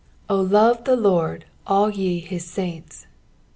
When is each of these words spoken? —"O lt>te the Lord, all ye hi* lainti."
—"O 0.35 0.43
lt>te 0.43 0.83
the 0.85 0.95
Lord, 0.95 1.45
all 1.67 1.91
ye 1.91 2.21
hi* 2.21 2.37
lainti." 2.37 3.05